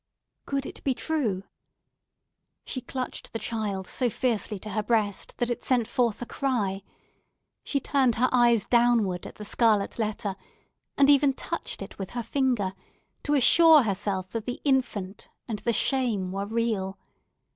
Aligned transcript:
Could 0.47 0.65
it 0.65 0.83
be 0.83 0.95
true? 0.95 1.43
She 2.65 2.81
clutched 2.81 3.33
the 3.33 3.37
child 3.37 3.85
so 3.85 4.09
fiercely 4.09 4.57
to 4.57 4.71
her 4.71 4.81
breast 4.81 5.35
that 5.37 5.51
it 5.51 5.63
sent 5.63 5.87
forth 5.87 6.23
a 6.23 6.25
cry; 6.25 6.81
she 7.63 7.79
turned 7.79 8.15
her 8.15 8.27
eyes 8.31 8.65
downward 8.65 9.27
at 9.27 9.35
the 9.35 9.45
scarlet 9.45 9.99
letter, 9.99 10.35
and 10.97 11.07
even 11.07 11.33
touched 11.33 11.83
it 11.83 11.99
with 11.99 12.09
her 12.17 12.23
finger, 12.23 12.73
to 13.21 13.35
assure 13.35 13.83
herself 13.83 14.29
that 14.29 14.45
the 14.45 14.59
infant 14.65 15.27
and 15.47 15.59
the 15.59 15.71
shame 15.71 16.31
were 16.31 16.47
real. 16.47 16.97